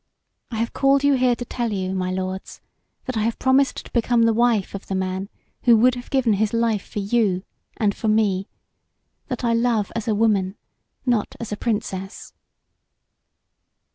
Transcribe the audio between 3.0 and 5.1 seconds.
that I have promised to become the wife of the